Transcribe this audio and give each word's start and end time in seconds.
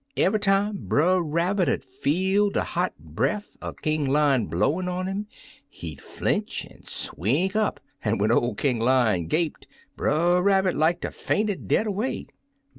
Eve'y 0.15 0.39
time 0.39 0.87
Brer 0.87 1.21
Rabbit 1.21 1.69
'ud 1.69 1.83
feel 1.83 2.49
de 2.49 2.63
hot 2.63 2.95
breff 2.99 3.55
er 3.63 3.71
King 3.71 4.05
Lion 4.09 4.47
blowin' 4.47 4.87
on 4.87 5.07
'im, 5.07 5.27
he'd 5.69 6.01
flinch 6.01 6.65
an' 6.65 6.81
swink 6.85 7.55
up, 7.55 7.79
an' 8.03 8.17
when 8.17 8.31
ol' 8.31 8.55
King 8.55 8.79
Lion 8.79 9.27
gaped, 9.27 9.67
Brer 9.95 10.41
Rabbit 10.41 10.75
like 10.75 11.01
ter 11.01 11.11
fainted 11.11 11.67
dead 11.67 11.85
away. 11.85 12.25